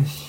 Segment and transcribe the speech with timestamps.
[0.00, 0.24] Ixi.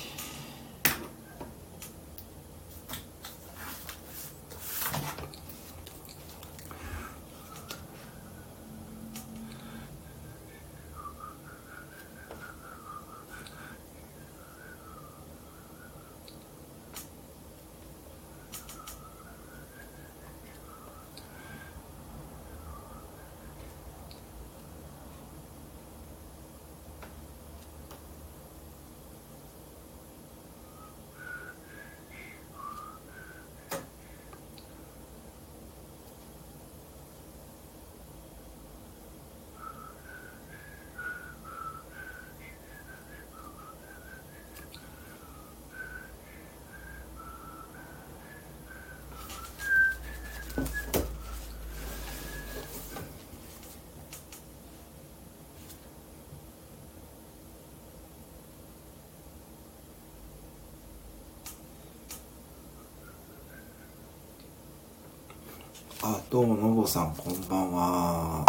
[66.02, 68.45] あ、どうも、のぼさん、こんばんは。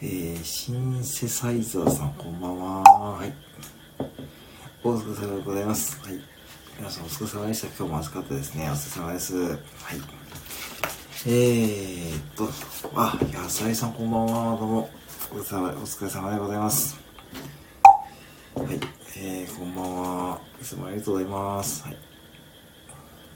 [0.00, 2.82] えー、シンセサイザーさん、こんばんは。
[2.82, 3.34] はい。
[4.82, 6.00] お疲れ様でございます。
[6.00, 6.18] はい。
[6.78, 7.66] 皆さん、お疲れ様でした。
[7.66, 8.70] 今日も暑かったですね。
[8.70, 9.36] お疲れ様です。
[9.36, 9.58] はい。
[11.26, 12.48] えーっと、
[12.94, 14.56] あ、野菜さん、こんばんは。
[14.56, 14.90] どうも、
[15.32, 16.96] お疲れ様でございます。
[18.54, 18.80] はい。
[19.18, 19.96] えー、こんばん
[20.30, 20.40] は。
[20.62, 21.82] いつもありがとうございます。
[21.82, 21.96] はい。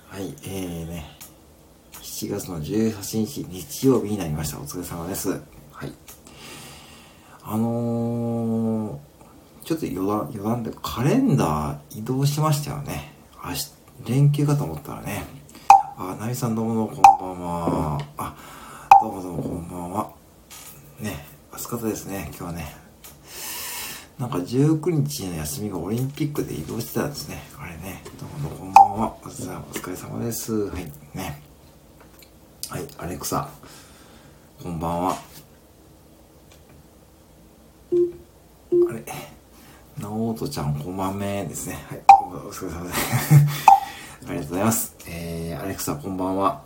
[0.09, 1.22] はい、えーね。
[2.23, 4.59] 7月の18日日曜日になりました。
[4.59, 5.31] お疲れ様です。
[5.73, 5.93] はい。
[7.43, 13.13] あのー、ちょっと余談、余談でカレンダー移動しましたよね。
[13.45, 13.73] 明日、
[14.07, 15.25] 連休かと思ったらね。
[15.99, 17.99] あ、なみさんどうもどうもこんばんは。
[18.17, 18.37] あ、
[19.03, 20.13] どうもどうもこんばんは。
[21.01, 22.77] ね、暑かったですね、今日はね。
[24.21, 27.43] なんか19日の休みがオリンピックで移動してたんですね。
[27.59, 28.05] あれね。
[28.21, 29.17] どうもどうもこんばんは。
[29.25, 30.71] お疲れ様です。
[30.71, 30.85] はい。
[31.15, 31.52] ね。
[32.73, 33.51] はい、アレクサ。
[34.63, 35.17] こんばんは。
[38.89, 39.05] あれ、
[40.03, 41.85] なおとちゃん、こんばんめですね。
[41.91, 42.99] はい、お疲れ様です。
[44.27, 44.97] ありがとうございます。
[45.07, 46.63] えー、アレクサ、こんばんは。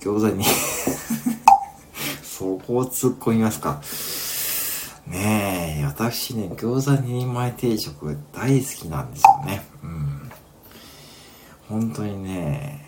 [0.00, 0.44] 餃子に
[2.24, 3.80] そこを突っ込みますか。
[5.06, 9.64] ねえ、私ね、餃子2人前定食大好きなんですよね。
[9.84, 10.32] うん。
[11.68, 12.79] 本当にね、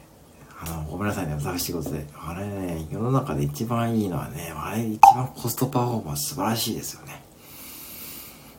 [0.92, 2.06] ごめんなさいね、私仕事で。
[2.14, 7.22] あれね、世の中で一番いいのはね、あれ一番コストパフォーマンス素晴らしいですよね。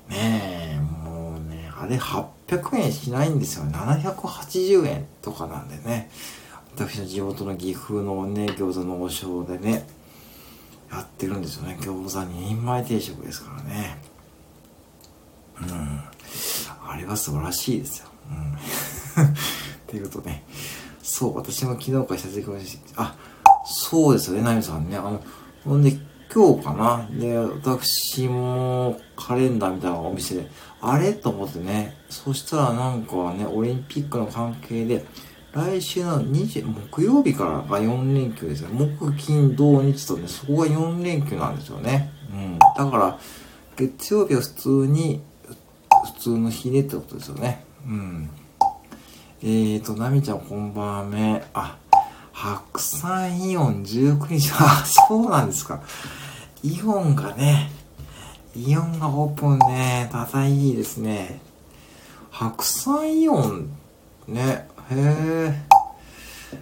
[0.10, 3.66] ねえ、もうね、あれ800円しないんですよ。
[3.66, 6.10] 780円とかなんでね。
[6.76, 9.88] 私の地元の岐阜のね、餃子の王将でね、
[10.92, 11.78] やってるんですよね。
[11.82, 14.02] 餃子2人前定食ですからね。
[15.62, 16.02] うん。
[16.84, 18.08] あれは素晴らしいですよ。
[18.32, 18.54] うん。
[18.58, 18.58] っ
[19.86, 20.44] ていうことね。
[21.04, 22.66] そう、私も昨日から久々に、
[22.96, 23.16] あ、
[23.66, 24.98] そうですよね、ナミさんね。
[24.98, 25.22] あの、
[25.64, 25.96] ほんで、
[26.34, 27.08] 今日かな。
[27.12, 30.50] で、私もカレンダーみたいなお店で、
[30.82, 31.14] あれ？
[31.14, 31.96] と思ってね。
[32.10, 35.06] そしたらなんかね、オリンピックの関係で、
[35.54, 38.70] 来週の20、木曜日からが4連休ですよ。
[38.70, 42.12] 木、金、土、日とね、そこが4連休なんですよね。
[42.32, 42.58] うん。
[42.58, 43.20] だから、
[43.76, 45.22] 月曜日は普通に、
[46.16, 47.64] 普通の日でってことですよね。
[47.86, 48.30] うん。
[49.46, 51.44] えーと、なみちゃんこんばんめ。
[51.54, 51.76] あ、
[52.32, 54.54] 白山イオン19日。
[54.54, 55.84] あ、そうなんですか。
[56.64, 57.70] イオンがね、
[58.56, 61.42] イオンがオープンね、ただいいですね。
[62.32, 63.70] 白山イオン、
[64.30, 65.54] ね、へえ、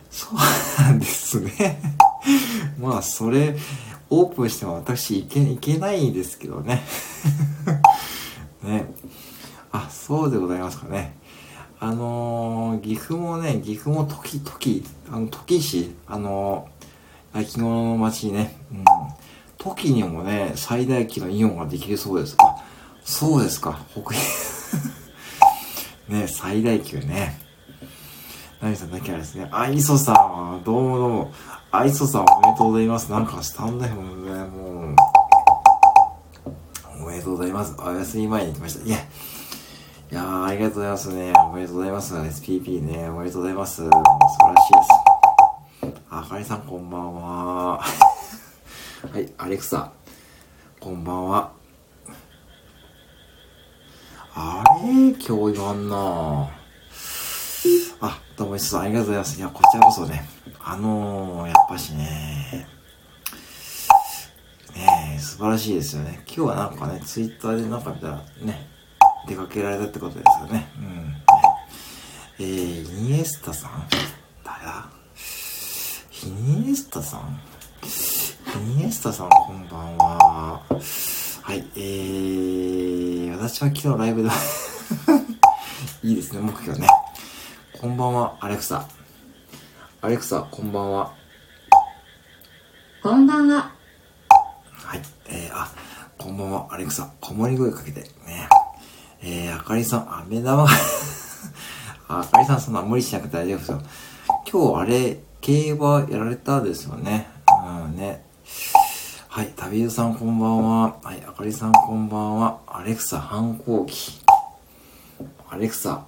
[0.10, 1.80] そうなんですね。
[2.82, 3.56] まあ、それ、
[4.10, 6.82] オープンしても私いけ、いけないですけどね。
[8.64, 8.92] ね。
[9.72, 11.21] あ、そうでございますかね。
[11.84, 18.86] あのー、岐阜もね、岐阜も時、時、あの、時市、あのー、焼き物の町にね、うん、
[19.58, 22.36] 時にもね、最大級のイオンができるそうです。
[22.38, 22.58] あ、
[23.04, 24.12] そうですか、北
[26.14, 27.42] ね、最大級ね。
[28.62, 29.50] 何さんだけあれですね。
[29.52, 31.32] あ、磯さん、どうもどうも。
[31.72, 33.10] あ、磯さんおめでとうございます。
[33.10, 34.96] なんかスタンドでもね、もう、
[37.02, 37.76] おめでとうございます。
[37.80, 38.86] お休み前に来ました。
[38.86, 38.98] いや、
[40.12, 41.34] いやー、ありがとうございますね。
[41.38, 42.14] おめでとうございます。
[42.14, 43.78] SPP ね、おめでとうございます。
[43.78, 43.92] 素晴
[44.54, 46.04] らしいです。
[46.10, 47.80] あかりさんこんばんは。
[47.80, 49.90] はい、アレクサ、
[50.82, 51.52] こんばんは。
[54.36, 55.14] あれ？
[55.14, 55.14] 今
[55.50, 55.96] 日言わんな
[58.02, 59.38] あ、どうも、さん、ありがとうございます。
[59.40, 60.28] いや、こちらこそね、
[60.60, 62.68] あのー、やっぱしね、
[64.76, 66.22] ね素晴らしいですよね。
[66.28, 68.71] 今日はなんかね、ツイッターでなんか見たらね、
[69.28, 70.68] 出かけられたってことですよね。
[70.78, 71.16] うん。
[72.40, 73.88] えー、イニエスタさん？
[74.44, 74.90] 誰だ？
[76.24, 77.40] イニエスタさん？
[77.84, 80.62] イニエスタさんこんばんは。
[81.44, 84.30] はい、えー、私は昨日ライブで
[86.04, 86.88] いいですね、目標ね。
[87.80, 88.86] こんばんは、アレクサ。
[90.02, 91.14] アレクサ、こんばんは。
[93.04, 93.72] こんばんは。
[94.74, 95.72] はい、えー、あ、
[96.18, 97.12] こんばんは、アレクサ。
[97.20, 98.50] 子守声かけて、ね。
[99.24, 100.70] えー、あかりさん、あめ玉が
[102.08, 103.82] あかりさん、そんな無理しなくて大丈夫ですよ。
[104.52, 107.30] 今日、あれ、競馬やられたですよね。
[107.66, 108.24] うんね。
[109.28, 110.96] はい、旅人さんこんばんは。
[111.04, 112.60] はい、あかりさんこんばんは。
[112.68, 114.20] アレクサ反抗期。
[115.50, 116.06] アレクサ、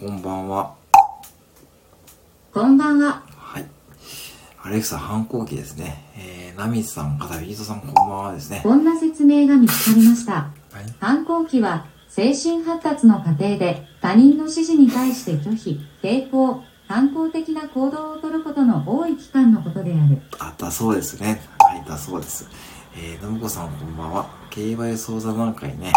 [0.00, 0.74] こんばんは。
[2.52, 3.22] こんばんは。
[3.36, 3.66] はい。
[4.62, 6.04] アレクサ反抗期ですね。
[6.16, 8.60] えー、ナミさん、片ビートさんこんばんはですね。
[8.62, 10.32] こんな説明が見つかりました。
[10.32, 20.22] はい、反抗期は、精神発達の過程で他人の指示に対して拒否、抵抗、反抗的な行動をとることの多い期間のことである。
[20.38, 21.42] あ、だそうですね。
[21.58, 22.48] はい、だそうです。
[22.96, 24.30] えー、のむこさんこんばんは。
[24.50, 25.92] 競馬予想座談会ね。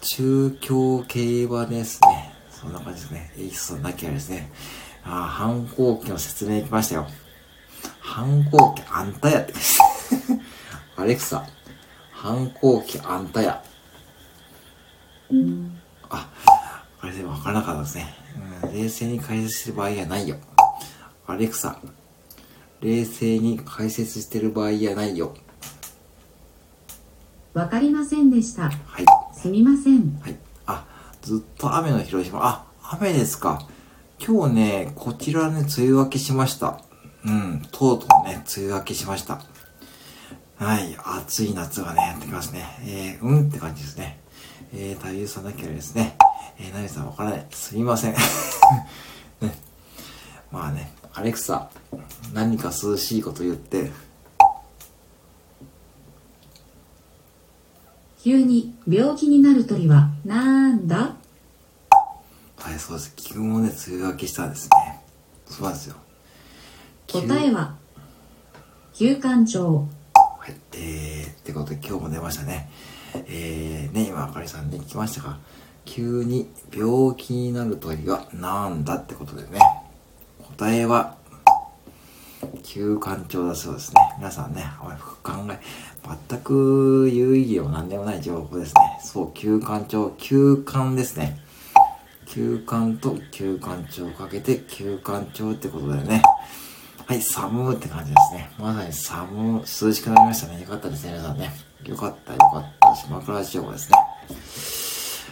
[0.00, 2.34] 中京競馬ですね。
[2.50, 3.32] そんな感じですね。
[3.38, 4.50] エイスさんなきゃですね。
[5.04, 7.06] あ反抗期の説明来ましたよ。
[8.00, 9.52] 反抗期あんたやって。
[10.98, 11.46] アレクサ、
[12.10, 13.62] 反抗期あんたや。
[15.30, 15.78] うん、
[16.08, 16.28] あ、
[17.00, 18.14] あれでもわからなかったですね。
[18.64, 20.36] うん、冷静に解説してる場合やないよ。
[21.26, 21.78] アレクサ、
[22.80, 25.34] 冷静に解説してる場合やないよ。
[27.52, 28.70] わかりませんでした。
[28.70, 29.06] はい。
[29.36, 30.18] すみません。
[30.20, 30.36] はい。
[30.66, 30.86] あ、
[31.22, 32.40] ずっと雨の広島。
[32.42, 33.66] あ、雨ですか。
[34.24, 36.80] 今日ね、こちらね、梅雨明けしました。
[37.24, 39.40] うん、とうとうね、梅雨明けしました。
[40.56, 42.66] はい、暑い夏がね、やってきますね。
[42.82, 44.20] えー、うんって感じですね。
[44.72, 46.16] えー、太陽さんだけはですね、
[46.58, 47.46] えー、何さんわからない。
[47.50, 48.14] すみません。
[49.40, 49.58] ね。
[50.52, 51.70] まあね、アレクサ、
[52.32, 53.90] 何か涼しいこと言って。
[58.22, 61.16] 急に病気になる鳥はなんだ？
[62.58, 63.14] はい、そうです。
[63.16, 65.00] 菊もね、梅雨明けしたんですね。
[65.48, 65.96] そうなんですよ。
[67.10, 67.74] 答えは、
[68.94, 69.88] 休館長。
[70.14, 72.70] はい、えー、ってことで今日も出ましたね。
[73.14, 75.38] えー、ね、今、あかりさんね、聞きましたか
[75.84, 79.58] 急に病気になる鳥はなんだってことでね。
[80.56, 81.16] 答えは、
[82.62, 84.00] 休館長だそうですね。
[84.18, 85.60] 皆さんね、あまり考え、
[86.28, 89.00] 全く有意義も何でもない情報ですね。
[89.02, 91.38] そう、休館長、休館ですね。
[92.26, 96.22] 休館と休館長をかけて休館長ってことでね。
[97.06, 98.50] はい、寒って感じですね。
[98.56, 100.60] まさに寒、涼しくなりましたね。
[100.60, 101.69] よかったですね、皆さんね。
[101.84, 102.94] よかった、よかった。
[102.96, 103.98] 島倉地方ですね。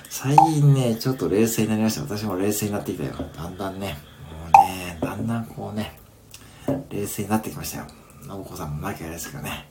[0.09, 2.03] 最近ね、ちょっと冷静になりました。
[2.03, 3.15] 私も冷静になってきたよ。
[3.37, 3.99] だんだんね、
[4.53, 5.99] もうね、だんだんこうね、
[6.91, 7.87] 冷静になってきましたよ。
[8.23, 9.69] 信子さんもなきゃあれですけどね。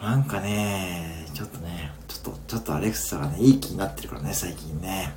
[0.00, 5.12] なんかね、ちょっとね、ちょっと、ちょっとアレクサがね、いい気になってるからね、最近ね。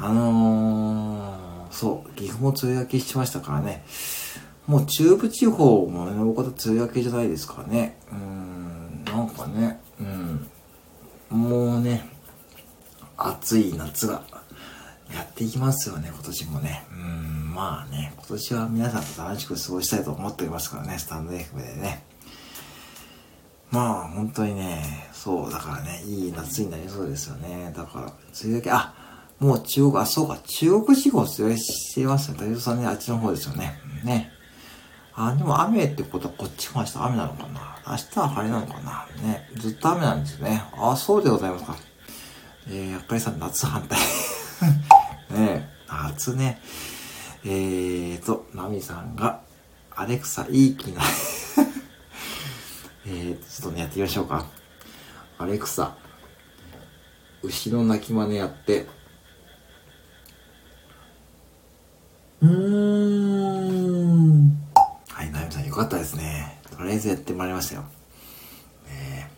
[0.00, 3.84] あのー、そう、岐阜も梅雨明けしましたからね。
[4.66, 7.98] もう中部地方もね、大方梅雨明けじゃないですからね。
[8.12, 8.57] うん、
[9.18, 10.46] なんかね、うん。
[11.30, 12.08] もうね、
[13.16, 14.22] 暑い夏が
[15.12, 16.86] やっていきますよね、今年もね。
[16.92, 22.04] うん、まあね、今年は皆さんと楽しく過ごしたいと思っておりますからね、スタンド FM でね。
[23.72, 27.72] まあ、本当にね、そう、だからね、いい夏になりそうですよね。
[27.76, 28.12] だから、梅
[28.44, 28.94] 雨明け、あ、
[29.40, 32.38] もう中国、あ、そうか、中国地方強いしてますね。
[32.38, 33.80] 大丈さんね、あっちの方ですよね。
[34.04, 34.37] ね。
[35.20, 39.48] あ、でも雨ってことはこっちも明日雨なのかな明日は晴れなのかなね。
[39.56, 40.62] ずっと雨なんですね。
[40.76, 41.76] あ、そうでございますか。
[42.68, 43.98] えー、やっぱりさん、夏反対。
[45.36, 46.60] ね夏ね。
[47.44, 49.40] えーと、ナミさんが、
[49.90, 51.04] アレクサ、いい気ない
[53.06, 54.46] えー、ちょっとね、やってみましょうか。
[55.38, 55.96] アレクサ、
[57.42, 58.86] 牛の鳴き真似やって、
[62.40, 63.88] うーん。
[65.18, 66.60] はい、ナミさんよかったですね。
[66.70, 67.82] とりあえずやってまいりましたよ。
[68.86, 69.30] ね、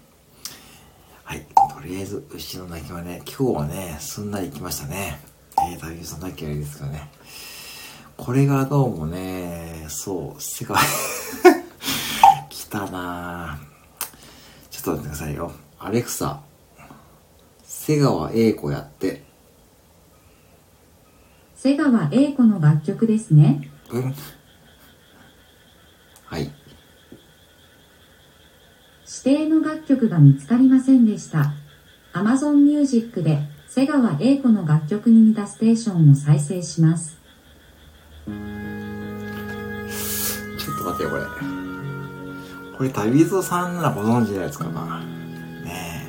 [1.25, 5.21] はい、とりあえず牛の鳴き真似、今日はね、すんなり来ましたね。
[5.73, 7.11] えー、旅さんだけはいいですかね。
[8.17, 10.77] これがどうもね、そう、世界
[12.49, 13.61] 来たな
[14.71, 15.53] ちょっと待ってくださいよ。
[15.79, 16.41] アレクサ、
[17.65, 19.23] 瀬川栄子やって。
[21.57, 23.71] 瀬川栄子の楽曲ですね。
[23.91, 24.15] うん
[26.25, 26.49] はい。
[29.13, 31.53] 指定の楽曲が見つかりませんでした。
[32.13, 37.19] Amazon Music で瀬川栄子の楽曲に似たステーションを再生します。
[38.25, 38.35] ちょ
[40.75, 41.23] っと待ってよ、これ。
[42.79, 44.67] これ、旅人さんならご存知じゃないですか。
[45.65, 46.07] ね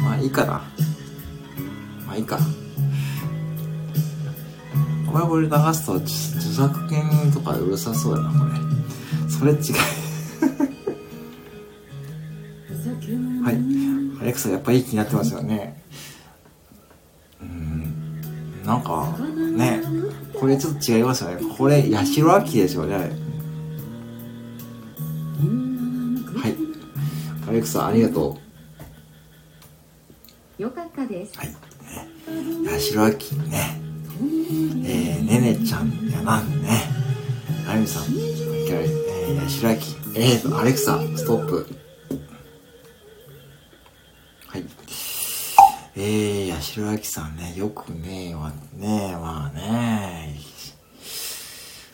[0.00, 0.02] え。
[0.02, 0.60] まあ、いいかな。
[2.04, 2.40] まあ、いいか。
[5.26, 8.52] これこれ流すと著作権とかうるさそうやな、これ。
[9.28, 9.58] それ違い。
[13.42, 13.56] はい。
[14.22, 15.82] アレクサやっぱいい気になってますよね。
[17.40, 18.62] うん。
[18.64, 19.16] なんか、
[19.56, 19.82] ね。
[20.38, 21.42] これちょっと違いますよね。
[21.56, 22.96] これ、八代亜紀ですよね。
[22.96, 23.02] は
[26.46, 26.54] い。
[27.48, 28.38] アレクサ、ありがと
[30.58, 30.62] う。
[30.62, 31.36] よかったです。
[31.36, 31.48] はい。
[31.48, 31.54] ね、
[32.70, 33.77] 八代亜紀ね。
[34.20, 36.82] えー、ねねちゃんやなんね。
[37.68, 39.96] あゆみさん、えー、八代亜紀。
[40.16, 41.66] えーと、アレクサ、ストップ。
[44.46, 44.64] はい
[45.94, 50.36] えー、八代亜紀さんね、よくね、はね、まあね、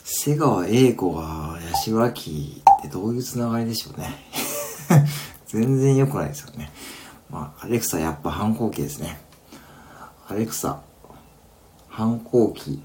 [0.04, 4.14] 瀬川栄子が八代亜紀ってどういうつながりでしょうね。
[5.46, 6.70] 全然良くないですよね。
[7.28, 9.20] まあ、アレクサやっぱ反抗期ですね。
[10.28, 10.80] アレクサ、
[11.96, 12.82] 反抗期。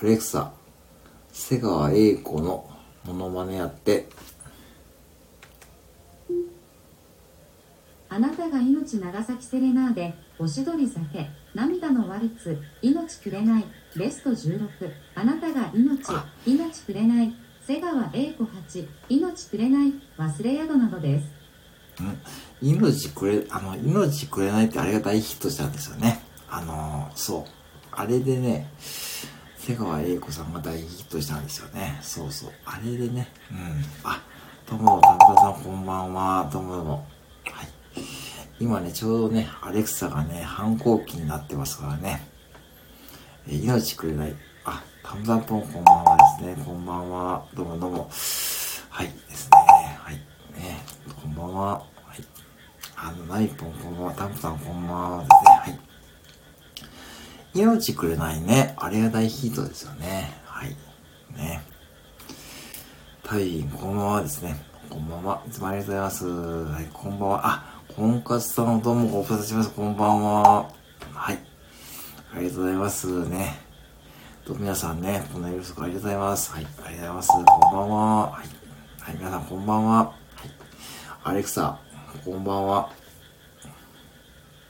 [0.00, 0.54] アレクサ、
[1.30, 2.66] 瀬川栄子の
[3.04, 4.08] モノマネやって、
[8.08, 14.66] あなたが命長崎セレナーで、おしどり酒、涙のワルツ、命くれない、ベスト16、
[15.14, 16.10] あなたが命、
[16.46, 17.34] 命くれない、
[17.66, 21.43] 瀬川栄子八、命くれない、忘れ宿などです。
[22.62, 26.20] 命くれ、あの、命くれないってあれが大ヒットしたんですよね。
[26.50, 27.44] あの、そう。
[27.92, 28.70] あれでね、
[29.56, 31.98] 瀬川栄子さんが大ヒットしたんですよね。
[32.02, 32.52] そうそう。
[32.64, 33.84] あれでね、うん。
[34.02, 34.22] あ、
[34.68, 36.50] どうも、田中さんこんばんは。
[36.52, 37.06] どうもどうも。
[37.44, 37.68] はい。
[38.60, 42.26] 今ね、ちょうどね、アレクサがね、反抗期になってますからね。
[43.48, 44.34] え、命くれない。
[44.64, 46.64] あ、タムザンポンこんばんはですね。
[46.64, 47.44] こんばんは。
[47.54, 48.10] どうもどうも。
[48.90, 49.73] はい、ですね。
[50.56, 50.80] ね、
[51.22, 51.72] こんばんは。
[51.72, 51.84] は
[52.16, 52.24] い。
[52.96, 54.14] あの、ナイポンこんばんは。
[54.14, 55.74] タムさんこんばんはですね。
[55.74, 55.80] はい。
[57.54, 58.74] 命くれないね。
[58.76, 60.32] あれが大ヒートですよね。
[60.44, 60.76] はい。
[61.36, 61.62] ね。
[63.22, 64.56] タイこんばんはですね。
[64.90, 65.42] こんばんは。
[65.46, 66.26] いつもありがとうございます。
[66.26, 67.40] はい、こんばんは。
[67.44, 69.70] あ、とんかつさんどうもご無沙汰します。
[69.70, 70.68] こんばんは。
[71.12, 71.38] はい。
[72.34, 73.60] ありがとうございますね。
[74.44, 76.52] と、皆さんね、こんなよろしくありがとうございます。
[76.52, 76.66] はい。
[76.66, 77.28] ありがとうございます。
[77.28, 78.30] こんばんは。
[78.30, 78.64] はい。
[79.00, 80.23] はい、皆さんこんばんは。
[81.24, 81.32] はい。
[81.32, 81.80] アレクサ、
[82.22, 82.92] こんばんは。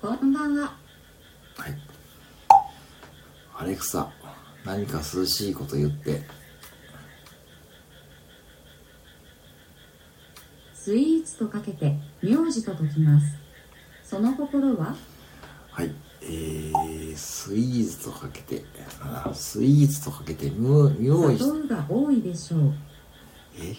[0.00, 0.72] こんばんは。
[1.56, 1.74] はい。
[3.58, 4.08] アレクサ、
[4.64, 6.22] 何か涼しいこと言って。
[10.72, 13.26] スイーツとかけて名字と解きます
[14.04, 14.94] その心は？
[15.70, 18.62] はいえー、スイーツとかけて
[19.32, 22.74] スイーツとかけて名字砂糖が多いでしょう
[23.58, 23.74] え？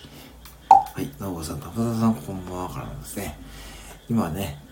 [0.96, 3.38] はい直子さん高田さんこんばんはからなんですね
[4.10, 4.64] 今ね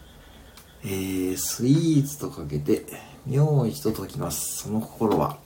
[0.85, 2.85] えー、スイーツとかけて
[3.27, 3.39] 名
[3.69, 5.37] 字と解きますその心は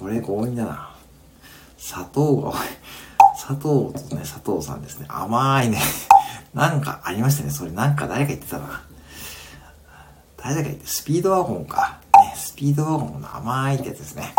[0.00, 0.96] これ強引だな
[1.76, 2.56] 砂糖が多い
[3.38, 5.06] 佐藤とね、佐藤さんですね。
[5.08, 5.80] 甘いね。
[6.54, 7.50] なんかありましたね。
[7.50, 8.82] それなんか誰か言ってたな。
[10.36, 11.98] 誰だか言って、スピードワゴンか。
[12.14, 14.34] ね、スピードワゴンの甘いってやつですね。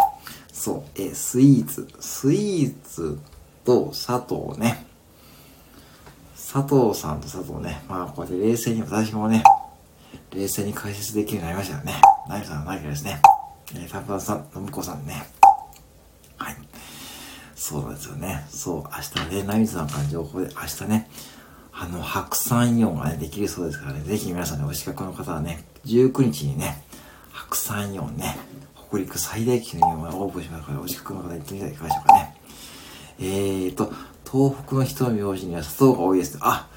[0.54, 0.84] そう。
[0.96, 1.88] えー、スイーツ。
[2.00, 3.20] スイーツ
[3.66, 4.86] と佐藤ね。
[6.54, 7.82] 佐藤さんと佐藤ね。
[7.90, 9.44] まあ、こうやって冷静に、私もね、
[10.32, 11.94] 冷静に解説できるようになりましたよね。
[12.30, 13.20] 何か何かですね。
[13.74, 15.26] えー、タンパンさん、のむこさんね。
[16.38, 16.58] はい。
[17.56, 18.46] そうなんですよね。
[18.52, 21.10] そう、明日ね、ナミさんから情報で、明日ね、
[21.72, 26.84] あの、白山イオンがね、できるそうですからね、ぜひ皆さんね、お近くの方はね、19日にね、
[27.32, 28.38] 白山イオンね、
[28.90, 32.38] 北陸最大級のイオンがオープンしますから、お近くの方行ってみたらいかがでしょうかね。
[33.20, 33.92] えーと、
[34.34, 36.40] 東北の人の名字には砂糖が多いです。
[36.42, 36.68] あ、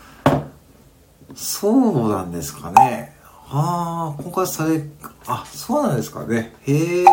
[1.35, 3.17] そうなんですかね。
[3.49, 4.85] ああ、今回され、
[5.27, 6.55] あ、そうなんですかね。
[6.67, 7.05] へえ。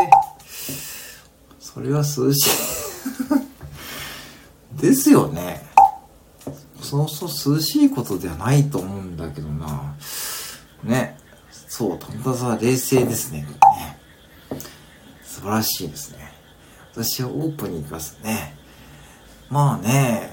[1.62, 2.52] それは涼しい
[4.82, 5.66] ですよね。
[6.82, 9.96] そうそう涼しいことではないと思うんだけどな。
[10.84, 11.18] ね。
[11.70, 13.44] そう、たまさん冷静ですね。
[13.44, 13.98] ね
[15.24, 16.34] 素晴らしいですね。
[16.92, 18.62] 私はオープンに行きますね。
[19.50, 20.33] まあね、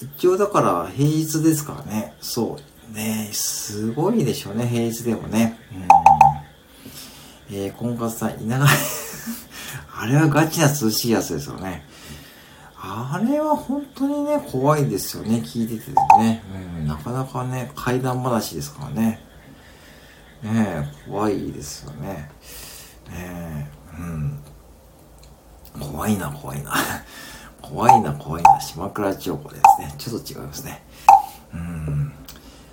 [0.00, 2.14] 一応だから平日ですからね。
[2.20, 2.58] そ
[2.90, 2.94] う。
[2.94, 5.58] ねすごいでしょうね、平日でもね。
[7.50, 7.56] うん。
[7.56, 8.68] えー、婚活さん、稲 川
[9.98, 11.84] あれはガチな涼しいやつですよね。
[12.78, 16.42] あれは本当にね、怖いですよね、聞いててね。
[16.78, 19.20] うん、なかなかね、怪談話ですからね。
[20.42, 22.30] ねえ、怖いですよね。
[23.08, 23.66] ねえ、
[23.98, 24.38] うん。
[25.80, 26.74] 怖いな、怖いな。
[27.68, 28.60] 怖いな、怖いな。
[28.60, 29.94] 島倉千代子ですね。
[29.98, 30.82] ちょっと違いますね。
[31.52, 32.12] うん。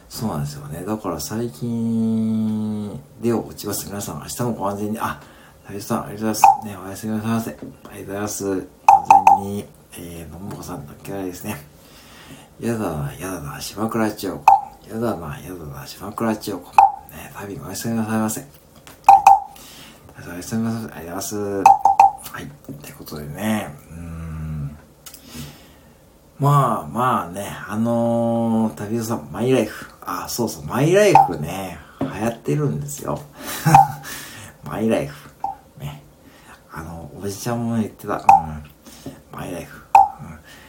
[0.07, 0.83] そうなんですよね。
[0.85, 3.87] だから最近で落ちます。
[3.87, 4.99] 皆さん、明日もご安全に。
[4.99, 5.19] あ、
[5.67, 6.67] 大さん、ありがとうございます。
[6.67, 7.51] ね、おやすみなさいませ。
[7.51, 8.45] ありがとうございます。
[8.45, 8.67] 安
[9.39, 9.65] 全に、
[9.97, 11.57] えー、のもこさんだけはですね。
[12.59, 14.45] やだな、やだな、島倉千代子。
[14.87, 16.71] やだな、やだな、島倉千代子。
[17.11, 18.41] ね、旅おやすみなさいませ。
[18.41, 18.49] はい
[20.31, 20.95] おやすみなさいませ。
[20.95, 21.73] ありがとうございます。
[22.31, 22.43] はい。
[22.43, 24.22] ってことでね、うん。
[26.43, 29.85] まあまあね、あのー、旅人さん、マイライフ。
[30.01, 33.21] あ、そうそう、マイライフね、流行ってるんですよ。
[34.67, 35.29] マイライフ。
[35.79, 36.03] ね。
[36.69, 38.15] あの、おじちゃんも言ってた。
[38.15, 38.19] うん。
[39.31, 39.83] マイライフ。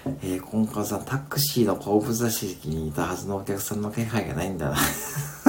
[0.07, 4.77] うん、えー、今回さ、タクシーの後部座席にいたはずのお客さんの気配がないんだな。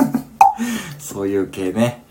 [0.98, 2.03] そういう系ね。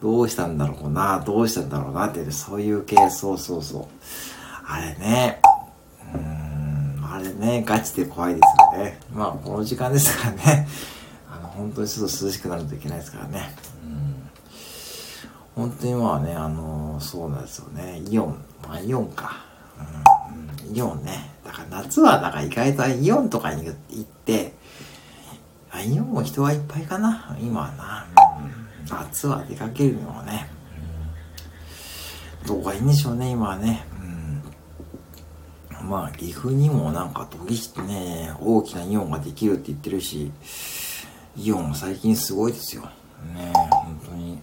[0.00, 3.86] どうしたんだろうな、どうしたんだろうなって、そういう系、そうそうそう。
[4.66, 5.42] あれね、
[7.38, 9.00] ね、ガチで怖いですよね。
[9.12, 10.68] まあ、この時間ですからね。
[11.30, 13.54] あの、本当にちょっと涼しくなるといけないですからね。
[13.84, 14.30] うん。
[15.54, 18.02] 本当にまあね、あのそうなんですよね。
[18.08, 19.36] イオン、まあイオンか。
[20.68, 21.30] うん、イオンね。
[21.44, 24.54] だから夏は、だから意外とイオンとかに行って、
[25.70, 27.36] あ、イオンも人はいっぱいかな。
[27.40, 28.06] 今はな。
[28.90, 30.48] 夏は出かけるのはね、
[32.46, 33.84] どこがいいんでしょうね、今はね。
[35.88, 40.30] まあ、岐阜にもなんか、時してね、大きなイオンができるって言ってるし、
[41.36, 42.82] イオン最近すごいですよ。
[43.34, 44.38] ね本当に。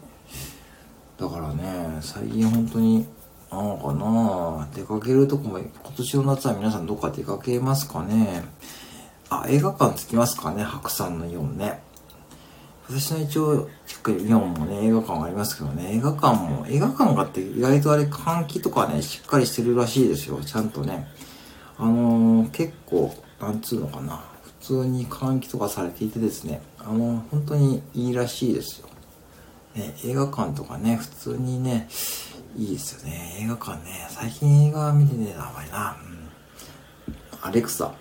[1.20, 3.08] だからね、最近本当に、
[3.52, 8.44] なのかな出かけるとこも、今年の夏は皆さんどっか出かけますかね
[9.30, 11.80] あ、映画館着きますかね白山のイオンね。
[12.90, 13.70] 私の一応、
[14.08, 21.08] イオンもね、映画館がありますけどね、映画館も、映画館があって意外とあれ換気とかね、しっかりしてるらしいですよ、ちゃんとね。
[21.78, 24.24] あのー、結構、なんつうのかな、
[24.60, 28.90] 普通に換気とかされていてですね、あのー、本当にいいらしいですよ。
[29.76, 31.88] ね、映画館とかね、普通にね、
[32.58, 33.38] いいですよね。
[33.42, 35.98] 映画館ね、最近映画見てねえな、あまりな。
[36.02, 36.16] うん。
[37.42, 37.94] アレクサ、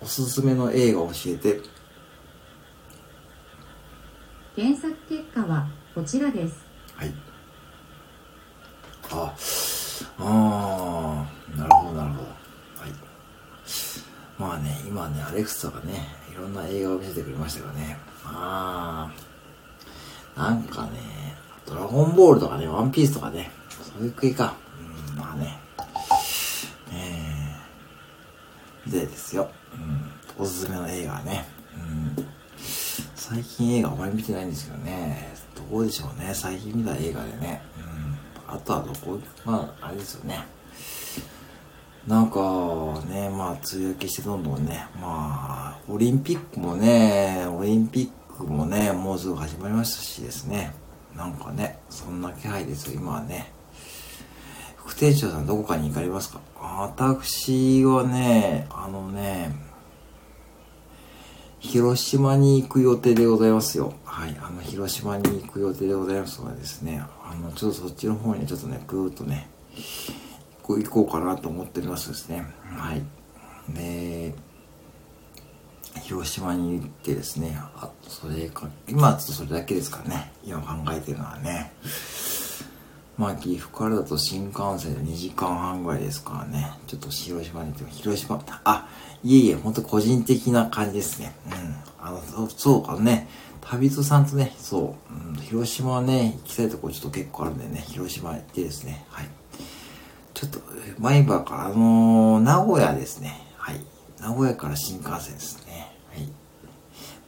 [0.00, 1.60] おすすめの映画教えて。
[4.56, 6.54] 検索結果はこちらです。
[6.94, 7.14] はい。
[9.10, 9.34] あ、
[10.18, 12.28] ああ、なるほど、なるほど。
[12.28, 12.34] は
[12.86, 12.92] い。
[14.38, 17.98] まあね、今ね、アレクサがね、いろんな映画を見せてくれましたよね。
[18.24, 19.12] あ
[20.34, 24.54] あ、なんかね、ドラゴンボールとかね、ワンピースとかね、そういう系か。
[25.12, 25.58] うん、まあね、
[26.92, 29.50] えー、みたいですよ。
[30.38, 31.46] うん、おすすめの映画ね。
[32.18, 32.34] うん
[33.26, 35.34] 最近映画あまり見てないんですけどね、
[35.70, 37.62] どうでしょうね、最近見た映画でね。
[38.46, 38.54] うん。
[38.54, 40.44] あとはどこ、まあ、あれですよね。
[42.06, 42.38] なんか
[43.08, 50.74] ね、まあ、梅雨明けしてどんどんね、まあ、オリンピックもね、オリンピックもね、もうすぐ始まりましたしですね。
[51.16, 53.52] なんかね、そんな気配ですよ、今はね。
[54.76, 56.40] 副店長さんどこかに行かれますか？
[56.60, 59.54] 私はね、あのね、
[61.58, 63.94] 広島に行く予定でございますよ。
[64.04, 64.36] はい。
[64.42, 69.48] あの、広島に行く予定でございますのでですね、あの、ちょっとそっちの方にちょっとね、ぐーっとね、
[70.64, 72.46] こう行こうかなと思ってますですね。
[72.74, 73.02] はい。
[73.74, 74.34] で、
[76.02, 81.70] 広島に行ってですね、あとそれか、今はちょっとそれだけですからね、今考えてるのはね。
[83.18, 86.72] まあ、岐阜からだと新幹線で2時間半ぐらいですからね。
[86.86, 88.88] ちょっと広島に行っても、広島、あ、
[89.22, 91.32] いえいえ、ほんと個人的な感じですね。
[91.46, 92.06] うん。
[92.06, 93.28] あの、そうそうかね。
[93.60, 99.28] 旅人さんとね、そう、うん、広島はね、行きたいとこちょっと結構あるんでね、広島行ってですね、はい。
[100.46, 100.62] ちょっと、
[100.98, 103.40] 前歯か、あのー、名古屋ですね。
[103.56, 103.80] はい。
[104.20, 105.92] 名古屋から新幹線ですね。
[106.10, 106.28] はい。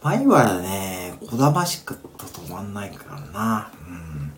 [0.03, 3.73] 前歯はね、小玉しか止まんないからな。
[3.89, 4.33] うん。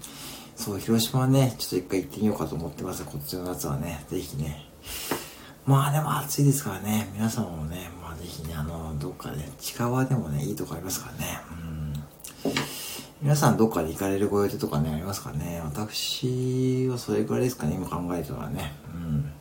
[0.56, 3.04] そう、広島はね、ちょっと一回行ってみようかと思ってます。
[3.04, 4.66] こっちの夏はね、ぜひね。
[5.66, 11.40] まあでも暑いですからね、皆さんもね、まあぜひね、あの、どっかね、近場でもね、いいとこありますからね。
[12.44, 12.52] うん。
[13.20, 15.60] 皆さんどっかで行かれるご予定とかね、ありますかね。
[15.64, 18.72] 私はそれぐらいですかね、今考えてはね。
[18.94, 19.32] うん。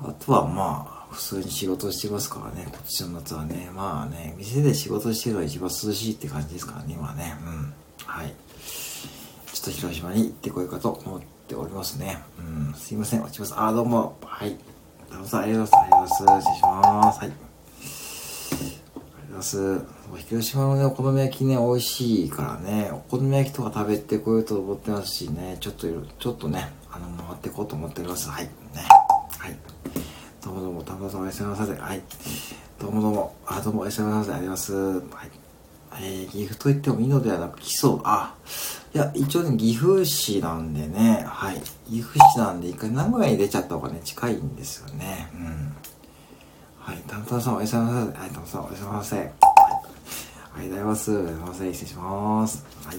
[0.00, 3.70] あとはまあ、普通に仕事してますからね、今年の夏はね。
[3.74, 7.34] まあね、店で仕事してるのが一番涼しいって感じですからね、今ね。
[7.44, 7.74] うん。
[8.06, 8.32] はい。
[9.52, 12.22] ちょっと広島に行ってこようかと思っておりますね。
[12.38, 13.54] うん、すいません、落ちます。
[13.56, 14.16] あ、どうも。
[14.22, 14.56] はい。
[15.10, 16.14] タムさん、ありがとうございます。
[16.14, 16.52] ありがとうございます。
[16.52, 17.18] 失礼します。
[17.18, 17.26] はい。
[17.26, 17.40] ありがと
[18.94, 19.97] うございます。
[20.16, 25.86] 広島のね、お好み焼きね、美味しいからね、お好み焼きとか食べてこようと思ってますしね、ちょっと、
[26.18, 28.28] ちょっとね、あの、回っていこうと思っております。
[28.30, 28.44] はい。
[28.44, 28.50] ね。
[29.38, 29.56] はい。
[30.42, 31.76] どうもどうも、たむさんおやすみなさい。
[31.76, 32.02] はい。
[32.80, 34.38] どうもどうも、あ、どうもおやすみなさい。
[34.38, 34.72] あります。
[34.74, 35.02] はい。
[36.00, 38.34] えー、岐阜といってもいいのではなく、基礎、あ、
[38.94, 41.60] いや、一応ね、岐阜市なんでね、はい。
[41.90, 45.28] 岐阜市なんで、一回名古屋に出ちゃった方がね、近いんですよね。
[45.34, 45.76] うん。
[46.78, 47.02] はい。
[47.06, 47.98] タンタンさんおやすみなさい。
[47.98, 49.47] はい、タンタンさんおやすみなさい。
[50.58, 50.66] はい。
[50.66, 51.04] ありがとうございます。
[51.04, 51.72] すみなさい。
[51.72, 52.66] 失礼します。
[52.84, 52.96] はい。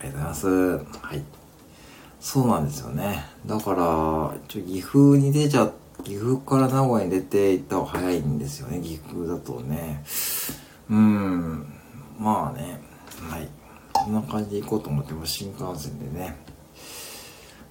[0.00, 0.48] ありがとうございます。
[0.48, 1.24] はい。
[2.20, 3.26] そうなんですよね。
[3.44, 5.70] だから、ちょ岐阜に出ちゃ、
[6.04, 10.02] 岐阜から名古屋に出て行った方が早いんですよね、岐阜だとね。
[10.88, 11.66] うん、
[12.18, 12.80] まあね、
[13.28, 13.46] はい。
[13.92, 16.34] こんな感じで行こうと思っても新幹線でね。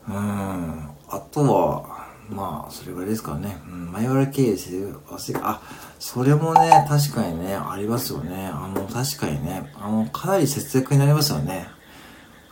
[0.08, 1.97] うん、あとは、
[2.30, 3.58] まあ、それぐらいですからね。
[3.68, 5.00] うん、前原経営してる、
[5.42, 5.62] あ、
[6.00, 8.48] それもね、確かにね、ありますよね。
[8.48, 11.68] あの、確かにね、あの、かなり節約になりますよね。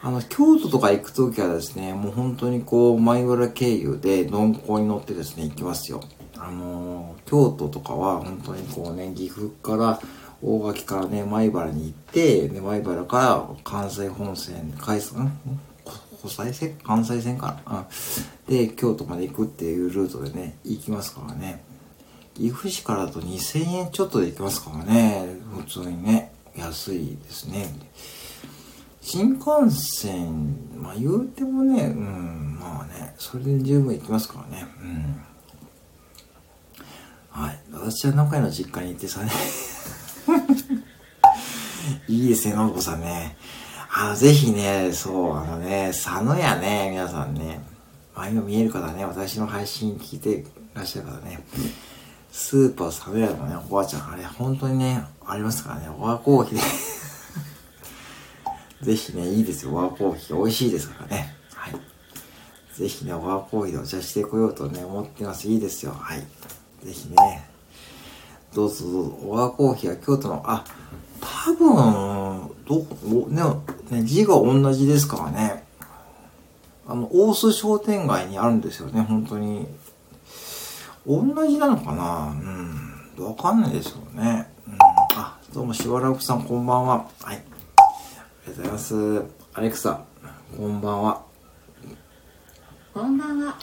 [0.02, 6.02] あの、京都とか行くときはですね、もう本当にこう、前原経由で鈍行に乗ってですね、行きますよ。
[6.38, 10.00] あの、京都とかは本当にこうね、岐阜から
[10.42, 15.02] 大垣からね、米原に行って、で、米原から関西本線、海
[16.26, 17.88] ん国際線関西線かな、
[18.48, 21.64] で、京都まで行くっていうルートでね、行きますからね。
[22.36, 27.74] 岐阜市からだと2000円ちょっとで行きますからね、普通にね、安いですね。
[29.02, 35.22] 新幹線、まあ言うてもね、うん、まあね、それで十分行きますからね、うん。
[37.30, 37.60] はい。
[37.72, 39.32] 私は名古屋の実家に行ってさね
[42.10, 43.38] いいですね、のぶこさんね。
[43.98, 47.62] あの、ぜひね、そう、あのね、佐野屋ね、皆さんね、
[48.14, 51.40] まあ今見える方ね、私の配信聞いてらっしゃる方ね、
[52.30, 56.58] スーパー佐野屋のね、おばあちゃん、あれ、本当にね、ありますからね、おわコーヒー
[58.84, 60.38] で ぜひね、いいですよ、おわコーヒー。
[60.38, 61.34] 美味しいですからね。
[61.54, 61.74] はい。
[62.78, 65.48] ぜひね、おわコーヒーでお茶してこようとね、思ってます。
[65.48, 65.94] いいですよ。
[65.98, 66.20] はい。
[66.20, 67.50] ぜひね、
[68.54, 70.66] どうぞどうぞ、おわコーヒーは京都の、あ、
[71.22, 72.80] 多分、ど、
[73.30, 73.42] ね、
[73.90, 75.64] ね、字が同じですからね。
[76.88, 79.68] あの、大須商店街にあるんですよね、本当に。
[81.08, 82.28] 同じなのかな？
[82.30, 83.26] うん。
[83.26, 84.52] わかんないですよね。
[84.68, 84.78] うん。
[85.16, 87.08] あ、どうも、しばらくさん、こんばんは。
[87.22, 87.36] はい。
[87.36, 87.42] あ
[88.48, 89.24] りがとうございます。
[89.54, 90.02] アレクサ、
[90.58, 91.22] こんばんは。
[92.94, 93.46] こんばんは。
[93.46, 93.56] はい。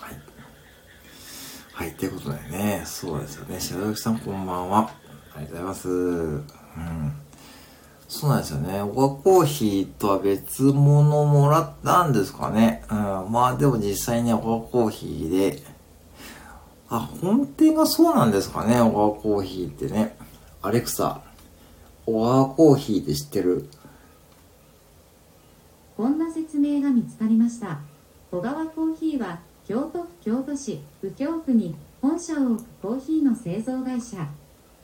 [1.72, 3.58] はい、ということでね、そうですよね。
[3.60, 4.90] しばらくさん、こんばんは。
[5.34, 5.88] ありがとうございます。
[5.88, 7.21] うん。
[8.14, 8.82] そうなんですよね。
[8.82, 12.84] オガコーヒーとは別物もらったんですかね。
[12.90, 13.32] うん。
[13.32, 15.62] まあでも実際にオガコーヒーで、
[16.90, 20.14] あ、本店がそうなんですかね、オガコーヒーってね。
[20.60, 21.22] アレクサ、
[22.06, 23.66] オガコーヒーって知ってる？
[25.96, 27.80] こんな説明が見つかりました。
[28.30, 34.28] 小川コーヒーは京都府京都市右京区に本社を置くコーヒーの製造会社。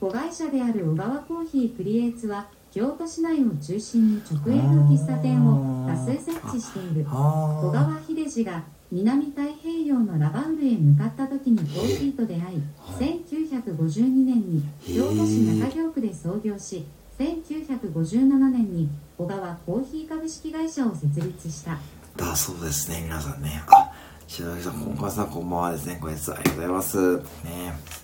[0.00, 12.62] 子会社である小川コーヒークリエイツは京都市内を中心に直営の喫茶店を多数設置している小川秀治が南太平洋のラバウルへ向かった時にコーヒーと出会い
[12.98, 16.86] 1952年に京都市中京区で創業し
[17.18, 21.78] 1957年に小川コーヒー株式会社を設立した。
[22.16, 23.02] だそうですね。
[23.02, 23.62] 皆さんね。
[23.66, 23.92] あ
[24.28, 25.98] 白木さんこんばんはこんばんはですね。
[26.00, 27.16] ご挨拶ありがとうございます。
[27.18, 27.98] ね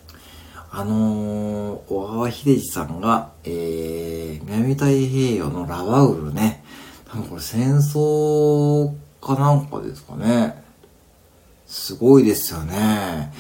[0.76, 6.64] あのー、小川秀治さんが、えー、南太平洋のラバウルね、
[7.08, 10.64] 多分これ戦争かなんかですかね。
[11.64, 13.32] すごいですよね。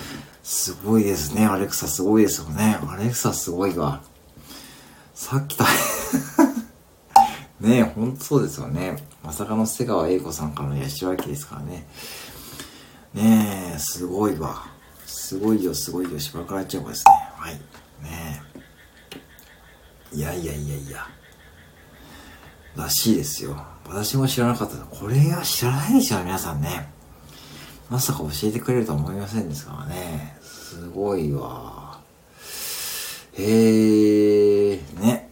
[0.44, 1.44] すごいですね。
[1.44, 2.78] アレクサすごいですよね。
[2.88, 4.00] アレクサすごいわ。
[5.12, 5.64] さっきた
[7.58, 9.04] ねえ、ほんとそうですよね。
[9.24, 11.88] まさかの瀬川栄子さんからの八代明ですからね。
[13.12, 14.66] ねえ、すごいわ。
[15.04, 17.23] すごいよ、すごいよ、しばらくなっちゃうですね。
[17.44, 17.52] はい。
[18.02, 18.40] ね
[20.12, 20.16] え。
[20.16, 21.06] いやいやいやいや。
[22.74, 23.62] らしいですよ。
[23.86, 24.76] 私も知らなかった。
[24.78, 26.88] これは知らないでしょ、皆さんね。
[27.90, 30.38] まさか教えてくれるとは思いませんですからね。
[30.40, 32.00] すごいわ。
[33.34, 35.30] へえ、ね。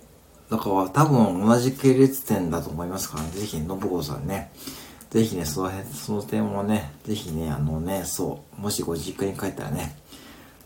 [0.50, 3.30] だから多分同じ系列店だと思いますからね。
[3.30, 4.52] ぜひ、信子さんね。
[5.08, 9.96] ぜひね、その辺、その点もね、ぜひね、あのね、そう、もしご実家に帰ったらね、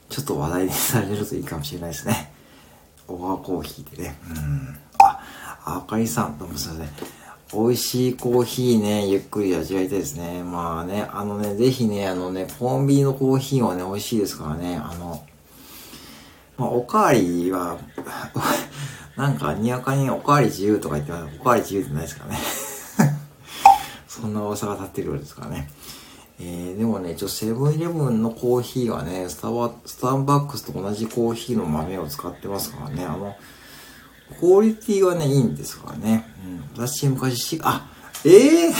[0.08, 2.32] ちょっと話題にされるといいかもしれないですね。
[3.08, 4.18] オーバーコーヒーでね。
[4.30, 4.78] うん。
[4.98, 5.20] あ、
[5.64, 7.16] あかりさん、どうもすいません。
[7.52, 10.42] 美味しいコーヒーね、ゆっくり味わいたいですね。
[10.42, 15.24] まあね、あのね、ぜひね、あのね、コンビニのコーヒーはね、美味しいですからね、あの、
[16.58, 17.78] まあ、おかわりは、
[19.16, 22.38] なんか、にわかにおかわり自由とか言ってますおかわり自由ってないですからね。
[24.08, 25.70] そんな噂が立ってるようですからね。
[26.38, 33.36] えー、でもね、一応セブンイレブンのコーヒーはね、スタバ、スタンバックスと同じコーヒーの豆を使ってますからね、あの、
[34.38, 36.26] クオリティはね、いいんですからね。
[36.44, 36.84] うん。
[36.84, 37.88] 私昔し、あ、
[38.24, 38.72] ええー、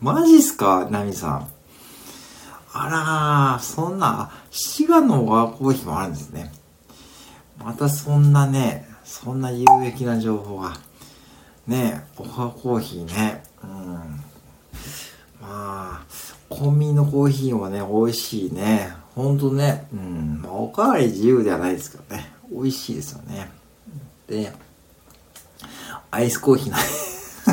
[0.00, 0.88] マジっすか？
[0.90, 1.48] ナミさん。
[2.74, 6.52] あらー、そんな、滋賀のワーコーヒーもあるんですね。
[7.62, 10.76] またそんなね、そんな有益な情報が。
[11.66, 13.44] ねオハコーヒーね。
[13.62, 14.31] うん。
[15.42, 16.02] まあ、
[16.48, 18.92] コンビニのコーヒーもね、美味しいね。
[19.16, 20.40] ほんとね、うん。
[20.40, 22.32] まあ、おかわり自由ではないですけどね。
[22.48, 23.50] 美味しいですよね。
[24.28, 24.52] で、
[26.12, 26.78] アイスコーヒーな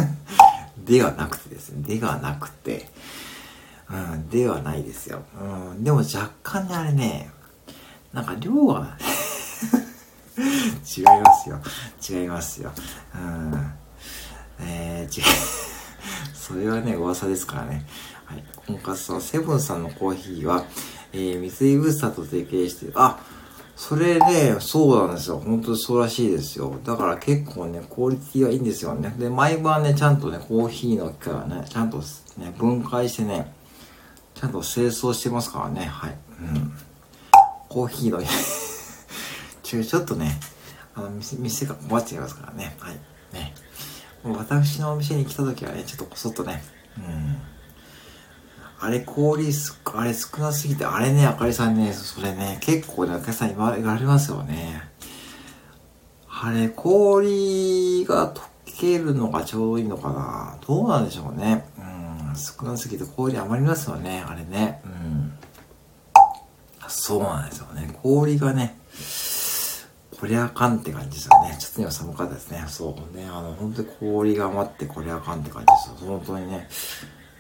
[0.85, 1.81] ではなくてですね。
[1.95, 2.91] ではなくて、
[3.89, 5.23] うん、ではないですよ。
[5.41, 7.31] うん、でも若干ね、あれね、
[8.13, 8.97] なんか量が
[10.37, 11.59] 違いますよ。
[12.07, 12.71] 違いますよ。
[13.15, 13.73] うん。
[14.59, 15.58] えー、違う。
[16.49, 17.85] それはね、噂ですからね。
[18.25, 18.43] はい。
[18.65, 20.63] 今回そのセブンさんのコーヒーは、
[21.13, 23.19] えー、三井ブースターと提携して、あ、
[23.75, 25.37] それね、そうなんですよ。
[25.37, 26.79] 本当にそうらしいですよ。
[26.83, 29.13] だから結構ね、クオリティはいいんですよね。
[29.19, 33.53] で、毎晩ね、ちゃんとね、コーヒーの機械はね、ちゃんとね、分解してね、
[34.33, 35.85] ちゃんと清掃してますからね。
[35.85, 36.17] はい。
[36.41, 36.73] うん。
[37.69, 38.23] コーヒーの
[39.61, 40.39] ちょ、ちょっとね、
[40.95, 42.75] あの、店が困っちゃいますからね。
[42.79, 42.99] はい。
[43.33, 43.53] ね。
[44.23, 46.61] 私のお店に来た時はね、ちょっとこそっとね、
[46.97, 47.37] うん。
[48.81, 54.89] あれ、氷す、あれ少なすぎて、あれね、あかりさんね、それね、結構ね、お客さん言われますよね。
[56.29, 61.65] あれ、氷が溶けるのがちょうどいいのかなどうなんでしょうね。
[61.77, 61.81] う
[62.31, 64.81] ん、少なすぎて氷余りますよね、あれね。
[64.85, 65.33] うん。
[66.87, 67.93] そうなんですよね。
[68.01, 68.78] 氷がね、
[70.19, 71.55] こりゃあかんって感じですよね。
[71.59, 72.63] ちょっと今寒かったですね。
[72.67, 73.25] そうね。
[73.25, 76.09] あの、本当に氷が余ってこりゃあかんって感じですよ。
[76.09, 76.67] 本当にね。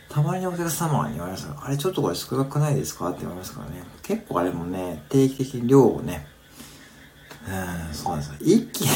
[0.07, 3.83] たまにお客様に言われますあれちょっとこれ少なくないですかって言われますからね。
[4.01, 6.25] 結構あれもね、定期的に量をね、
[7.47, 8.35] うん、そうなんですよ。
[8.39, 8.89] 一気に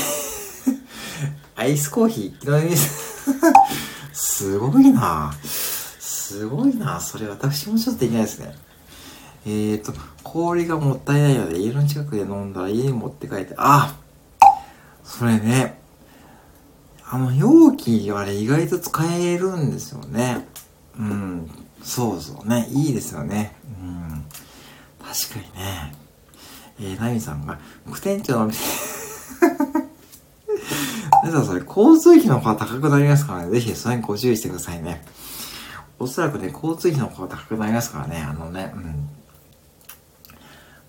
[1.55, 2.75] アイスコーヒー一気飲み
[4.13, 8.55] すごいなすごいなそれ私もちょっとできないですね。
[9.45, 13.95] えーと、氷がもったいないので家の近くで飲んだら家に持って帰って、あ
[15.03, 15.77] それね、
[17.05, 20.47] あの容器あれ意外と使えるんですよね。
[20.97, 21.49] うん、
[21.83, 23.55] そうそうね、いいですよね。
[23.81, 24.25] うん、
[24.99, 25.93] 確かにね。
[26.79, 28.59] えー、ナミさんが、副店長の店
[31.23, 35.05] だからそれ、交通費の方が高くなりますからね、ぜひそれにご注意してくださいね。
[35.99, 39.09] おそらくね、交通費の方が高くなりますからね、あのね、うん。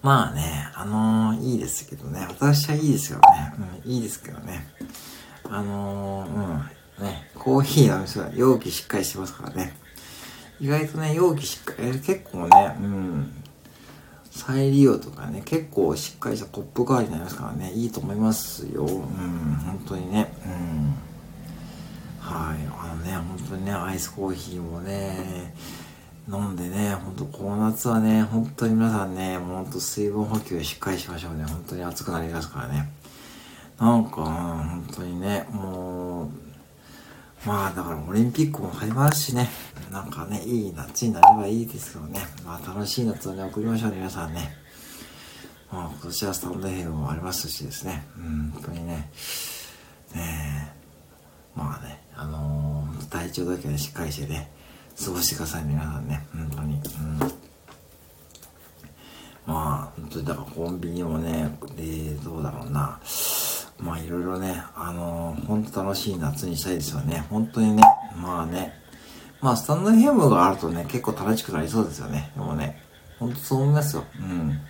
[0.04, 3.54] まあね、あのー、いいですけどね、私はいいですよね。
[3.84, 4.66] うん、いいですけどね。
[5.44, 9.74] あのー、うん、ね、コーヒーの店は容器しっかりしてますからね。
[10.60, 13.32] 意外とね、容器しっかり、えー、結構ね、うん、
[14.30, 18.82] 再利用とかね、結構しっかりしたコップ代わりになりますからね、いいと思いますよ。
[18.82, 20.94] うん、本当にね、うん。
[22.20, 25.54] はい、あのね、本当にね、アイスコーヒーもね、
[26.28, 31.44] 飲んでね、ほんとこの夏はね、本当に皆さんね、もうほんと水分補給しっかりしましょうね。
[31.44, 32.90] 本当に暑くなりますからね。
[33.78, 36.28] なんか、本当にね、もう、
[37.46, 39.50] まあだからオリンピックも始まるしね、
[39.92, 42.20] なんかね、いい夏になればいいですよね。
[42.46, 44.56] まあ楽しい夏をね、送りましょうね、皆さんね。
[45.70, 49.10] まあ今年はスタンドヘイもありますしですね、うん、本当にね、
[50.14, 50.72] ね
[51.54, 54.50] まあね、あのー、体調だけはしっかりしてね、
[55.02, 56.26] 過ごしてください、皆さんね。
[56.32, 56.74] 本当に。
[56.74, 57.18] うん。
[59.46, 62.98] まあ、本当に、だからコンビニもね、で、どうだろうな。
[63.78, 67.26] まあ、いろいろね、あのー、本当楽しい夏にしたいですよね。
[67.28, 67.82] 本当にね、
[68.16, 68.72] まあね。
[69.40, 72.30] まあ、スタンドヘムがあるとね、結構楽しくなりそうですよね。
[72.34, 72.80] でもね、
[73.18, 74.04] 本当そう思いますよ。
[74.18, 74.30] うん。
[74.30, 74.60] うん。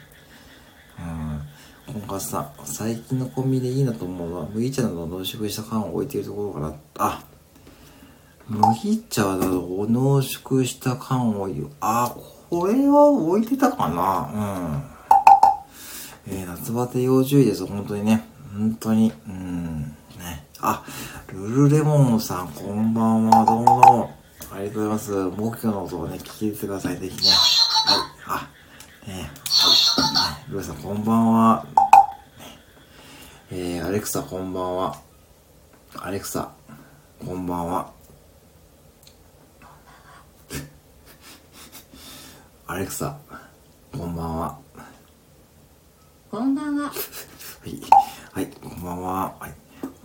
[1.86, 7.22] 今回さ、最近のコンビニでいいなと思うのは、麦茶などの濃縮した缶を置いているところから、あ、
[8.48, 11.70] 麦茶だと濃縮した缶を言う。
[11.80, 12.14] あ、
[12.50, 14.84] これは置いてたかな？
[16.26, 16.34] うん。
[16.34, 17.66] えー、夏バテ要注意です。
[17.66, 18.22] 本当にね。
[18.52, 19.12] 本当に。
[19.26, 19.96] うん。
[20.18, 20.46] ね。
[20.60, 20.84] あ、
[21.32, 23.44] ルルレモンさん、こんばんは。
[23.46, 24.10] どうもどうも。
[24.52, 25.12] ありがとうございます。
[25.12, 26.98] 目標の音をね、聞き入れてください。
[26.98, 27.30] ぜひね。
[28.24, 28.42] はい。
[29.06, 30.50] あ、ねはい。
[30.50, 31.66] ルルさん、こんばんは。
[33.50, 34.96] えー、アレクサ、こんばんは。
[35.96, 36.50] アレクサ。
[37.24, 37.90] こんばんは。
[42.66, 43.16] アレクサ、
[43.92, 44.58] こんばんは。
[46.30, 46.84] こんばんは。
[46.90, 46.92] は
[47.66, 47.80] い。
[48.32, 49.36] はい、こんばんは。
[49.38, 49.54] はい。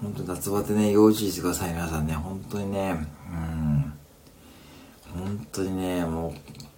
[0.02, 2.14] 本当夏バテね、要注意してください、皆さんね。
[2.14, 3.94] 本当にね、うん。
[5.14, 6.34] 本当にね、もう、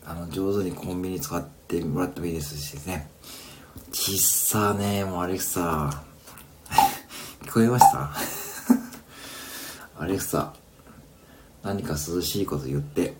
[0.06, 3.10] あの、上手にコンビニ使ってもらってもいいですしね。
[3.92, 6.04] ちっさね、もうアレクサ。
[7.46, 8.12] 聞こえました？
[10.00, 10.54] アレクサ、
[11.64, 13.20] 何か涼しいこと言って。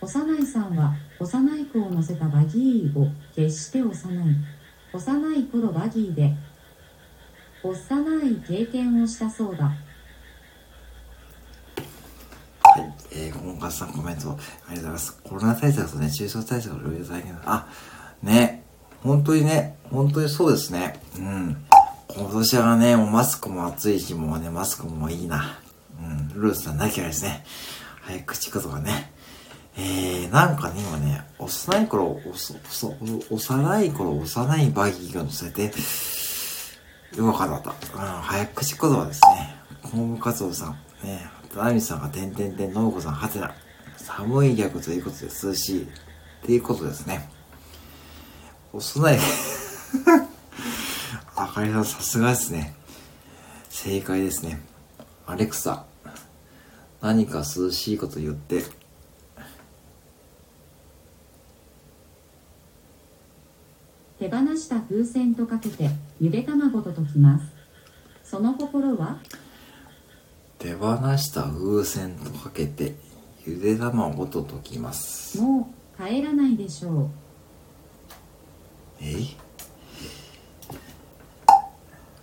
[0.00, 3.90] 幼いさんは幼い子を乗せたバギーを決して幼
[4.24, 4.26] い。
[4.92, 6.34] 幼い頃バギーで
[7.62, 9.64] 幼い経験をしたそうだ。
[12.62, 14.30] はい、えー、本川さんコメント。
[14.30, 15.22] ありがとうございます。
[15.22, 17.42] コロナ対策とね中小対策の両立大変だ。
[17.46, 17.68] あ
[18.22, 18.62] ね。
[19.02, 21.00] 本当にね本当にそうですね。
[21.18, 21.66] うん。
[22.08, 25.58] 今年はねもうマスクも暑いしもねマスクもいいな。
[26.00, 26.40] うん。
[26.40, 27.44] ルースさんなきゃですね。
[28.02, 29.12] 早口言葉ね。
[29.78, 32.94] えー、なんかね、今ね、幼い頃、おそ、そ、
[33.30, 35.70] 幼い頃、幼いバギーが乗せて、
[37.16, 37.70] よかった。
[37.70, 39.54] うん、早口言葉ですね。
[39.82, 43.54] 公務活動さん、ね、田波さんがてんてんてん、のうこさん、はてな。
[43.96, 45.82] 寒い逆ということで涼しい。
[45.82, 45.86] っ
[46.46, 47.28] ていうことですね。
[48.72, 49.18] 幼い
[51.34, 52.74] あかりさん、さすがですね。
[53.68, 54.60] 正解ですね。
[55.26, 55.84] アレクサ、
[57.00, 58.64] 何か涼しいこと言って、
[64.18, 67.44] 手放した風船とかけてゆで卵と解きます。
[68.24, 69.18] その心は？
[70.58, 72.94] 手放した風船とかけて
[73.46, 75.38] ゆで卵と解きます。
[75.40, 77.10] もう帰らないでしょう。
[79.02, 79.16] え？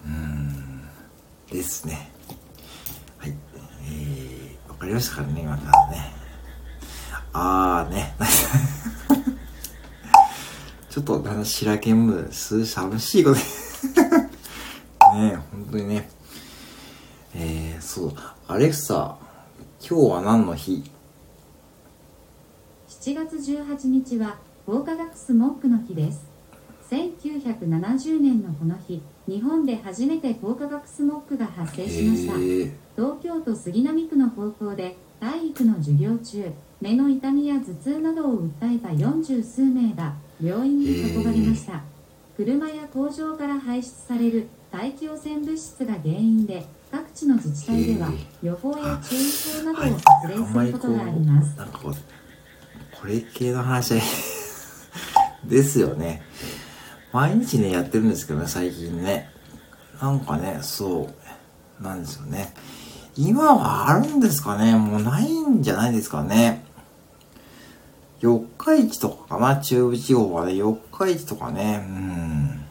[0.05, 0.81] うん。
[1.51, 2.11] ですね。
[3.19, 3.35] はい。
[3.85, 6.11] えー、わかりましたかね今からね。
[7.33, 8.15] あーね
[10.93, 11.37] ちょっとだんだん
[12.05, 13.37] むす、寂しいこと
[15.17, 16.07] ね本当にね。
[17.33, 18.13] えー、そう。
[18.47, 19.17] アレクサ、
[19.79, 20.83] 今日は何の日
[22.89, 26.27] ?7 月18日は、法科学スモックの日です。
[26.91, 32.33] 1970年のこの日、日本で初めて高化学スモックが発生しました。
[32.95, 36.51] 東京都杉並区の高校で体育の授業中、
[36.81, 41.81] 目の痛みや頭痛などを訴えた40数名が病院に運ばれました。
[42.35, 48.09] 車や工場から排出される大気汚染物質が原因で各地の自治体では
[48.41, 49.19] 予報や注意
[49.63, 51.57] 報などを発令することがあります。
[51.57, 51.95] なんかこ
[52.99, 53.93] これ系の話
[55.45, 56.23] ですよね。
[57.13, 59.29] 毎日ねやってるんですけどね最近ね。
[60.01, 61.09] なんかねそ
[61.79, 62.53] うなんですよね。
[63.15, 64.75] 今はあるんですかね。
[64.75, 66.62] もうないんじゃないですかね
[68.23, 72.61] 四日市とかかな中部地方はね、四日市とかね、うん。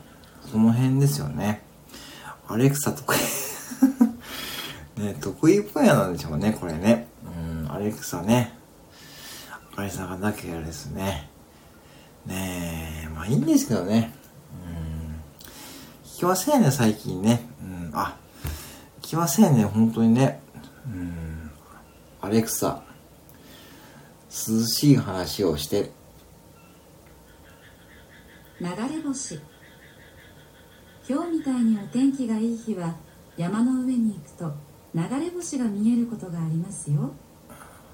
[0.50, 1.62] その辺ですよね。
[2.48, 3.18] アレクサ得意
[4.98, 7.06] ね、得意分野なんでしょうね、これね。
[7.26, 8.54] うん、アレクサね。
[9.50, 11.28] あかりさんがなければですね。
[12.24, 14.14] ねえ、まあいいんですけどね。
[14.66, 15.20] うん。
[16.10, 17.46] 聞きませんね、最近ね。
[17.60, 18.16] うん、あ、
[19.02, 20.40] 聞きませんね、本当にね。
[20.86, 21.50] うん。
[22.22, 22.82] アレクサ。
[24.32, 25.90] 涼しい話をして。
[28.58, 29.38] 流れ星。
[31.06, 32.96] 今日みたいにお天気がいい日は
[33.36, 34.54] 山の上に行くと
[34.94, 37.12] 流れ星が見えることがありますよ。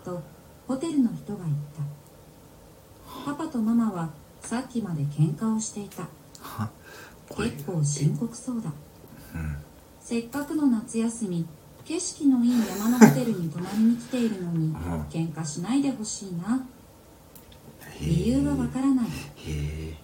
[0.04, 0.22] と
[0.68, 3.32] ホテルの人が言った。
[3.32, 6.06] パパとママはさっきまで喧嘩をしていた。
[7.36, 8.72] 結構深刻そうだ、
[9.34, 9.56] うん、
[10.00, 11.46] せっかくの夏休み
[11.88, 14.76] 景色のいい山のホテルに泊まりに来ているのに、
[15.08, 16.62] 喧嘩しないでほしいな。
[17.98, 19.06] 理由はわからない。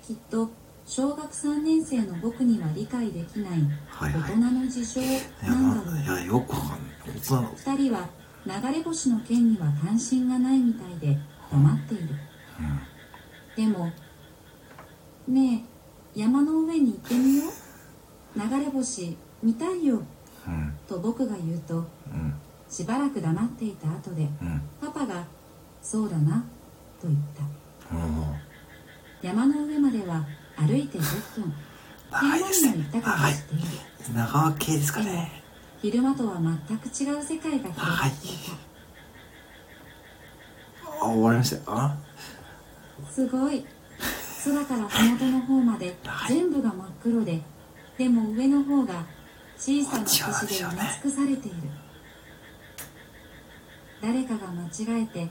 [0.03, 0.49] きっと
[0.87, 3.61] 小学3年生の僕には理解できない。
[4.01, 5.01] 大人の事情
[5.47, 7.19] なんだろう、いやよくわかんない。
[7.19, 8.09] 2人は
[8.47, 11.19] 流れ星の件には関心がないみたいで
[11.53, 12.05] 黙っている、
[13.59, 13.93] うん、でも
[15.29, 15.67] ね
[16.17, 18.41] え山の上に行ってみよう。
[18.41, 20.03] 流れ星見たいよ
[20.89, 21.85] と僕が言うと、
[22.69, 24.29] しばらく黙っていた後で、
[24.81, 25.25] パパが
[25.83, 26.45] 「そうだな」
[27.01, 27.43] と言った、
[29.27, 30.23] 山の上までは
[30.57, 31.53] 歩いて10分。
[32.11, 33.35] 長いですね長い
[34.15, 35.43] 長系ですかね。
[35.83, 36.39] 昼間とは
[36.69, 38.37] 全く違う世界が広がっていた。
[41.05, 41.97] あ終わりましたあ
[43.11, 43.65] すごい。
[44.45, 45.97] 空から麓の方まで
[46.29, 47.43] 全部が真っ黒で
[47.97, 49.05] でも上の方が
[49.57, 51.57] 小さな都市で埋め尽くされている。
[54.03, 55.31] 誰かが間違えて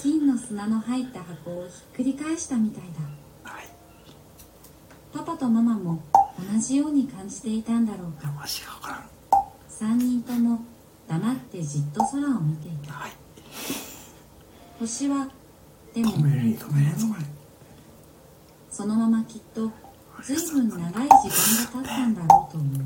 [0.00, 3.64] 金の砂の入った箱をひっくり返したみたいだ、はい、
[5.12, 6.00] パパとママも
[6.52, 8.32] 同じように感じていたんだろうか。
[9.68, 10.60] 3人とも
[11.08, 13.10] 黙ってじっと空を見ていた、はい、
[14.78, 15.28] 星は
[15.92, 16.12] でも
[18.70, 19.72] そのままきっと
[20.22, 22.82] 随分長い時間が経ったんだろうと思う、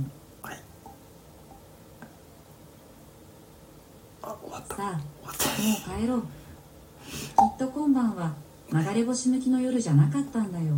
[4.28, 6.22] はい、さあもう帰ろう。
[6.22, 8.34] きっと今晩は
[8.70, 10.74] 流れ星向きの夜じゃなかったんだよ。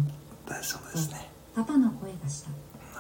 [0.47, 1.29] 大丈夫ですね。
[1.55, 2.51] パパの声がした。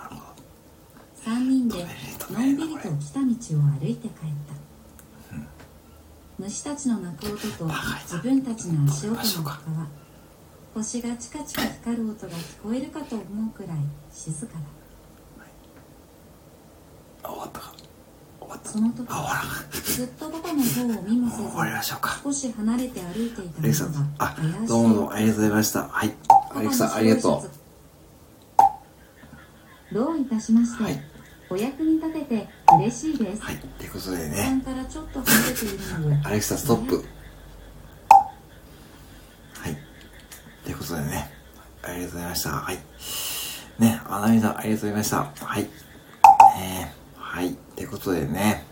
[0.00, 1.30] なるほど。
[1.30, 1.86] 3人で
[2.32, 3.26] のんびりと来た道
[3.58, 4.60] を歩いて帰った。
[6.40, 7.68] 虫たちの鳴く音と
[8.04, 9.86] 自分たちの足音の他は
[10.74, 13.76] 星がチカチカ光る音が聞こえるかと思うくらい
[14.10, 14.60] 静かだ
[17.22, 17.74] 終わったか
[18.40, 19.08] 終わったその時
[19.92, 21.42] ずっとパパの方を見もせず
[22.22, 24.36] 少し離れて歩いていたのがあ
[24.68, 26.14] どうもどうもありがとうございましたはい
[26.54, 27.42] アレクさんありがと
[29.90, 31.10] うどういたしまして、はい
[31.52, 32.48] お役に立てて
[32.78, 33.42] 嬉しいです。
[33.42, 33.56] はい。
[33.56, 34.62] ということでね。
[34.64, 36.28] からちょっと離れているので。
[36.28, 37.04] アレクサストップ。
[39.54, 39.76] はい。
[40.62, 41.28] ということでね。
[41.82, 42.50] ありがとうございました。
[42.50, 42.78] はい。
[43.80, 45.16] ね、あなみさん、ありがとうございました。
[45.44, 45.68] はい。
[47.32, 47.56] はい。
[47.76, 48.64] ということでね。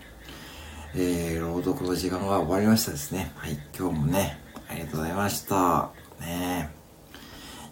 [0.93, 3.31] えー、朗読の時間が終わりましたですね。
[3.37, 3.57] はい。
[3.73, 4.37] 今日もね、
[4.67, 5.91] ありがとうございました。
[6.19, 6.69] ね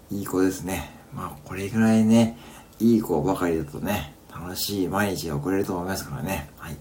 [0.09, 0.89] いい子ですね。
[1.13, 2.37] まあ、これぐらいね、
[2.79, 6.49] いい子ばかりだとね、楽しい毎日が送れると思いますからね。
[6.55, 6.77] はい。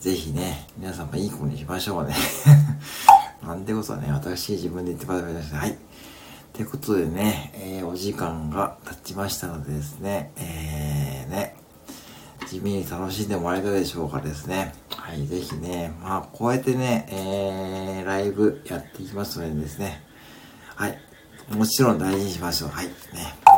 [0.00, 2.16] ぜひね、皆さんもいい子にしましょうね。
[3.46, 5.58] なんてことはね、私自分で言ってばかりました。
[5.58, 5.76] はい。
[6.54, 11.63] ということでね、えー、お時間が経ちましたのでですね、えー、ね、
[12.48, 14.74] 地味に楽しんでもらえたでしょうかですね。
[14.90, 20.02] はい、ぜひね、まあ、こうやってね、えー、ライブやっていきますのでですね、
[20.74, 20.98] はい、
[21.50, 22.70] もちろん大事にしましょう。
[22.70, 22.92] はい、ね、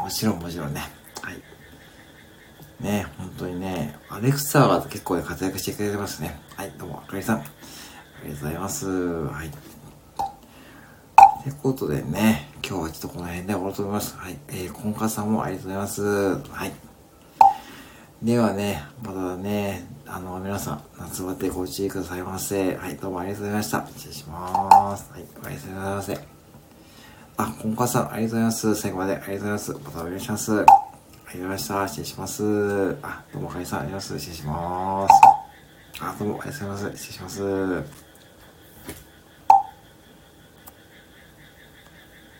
[0.02, 0.80] もちろんもちろんね、
[1.22, 1.42] はい。
[2.80, 6.40] ね、本当にね、アレクサが結構、ね、活躍してくれてますね。
[6.56, 7.38] はい、どうも、あかりさん。
[7.38, 7.42] あ
[8.24, 8.86] りがとうございます。
[8.88, 9.50] はい。
[11.44, 14.16] ということでね、今日はちょっとこの辺で終わろうと思います。
[14.16, 14.38] はい。
[14.48, 16.02] えー、コンカさんもありがとうございます。
[16.50, 16.85] はい。
[18.26, 22.74] ではね、またね、あの、皆さん、夏バテご注意くださいませ。
[22.74, 23.86] はい、どうもありがとうございました。
[23.86, 25.12] 失礼します。
[25.12, 26.18] はい、おやすみなさいませ。
[27.36, 28.74] あ、コンカさん、ありがとうございます。
[28.74, 29.72] 最後までありがとうございます。
[29.74, 30.52] またお願いします。
[30.52, 30.82] ありがとう
[31.22, 31.86] ございました。
[31.86, 32.96] 失礼します。
[33.00, 34.18] あ、どうも、かりさん、ありがとうございます。
[34.18, 36.02] 失礼します。
[36.02, 37.04] あ、どうも、ありがとうございます。
[37.04, 38.05] 失礼します。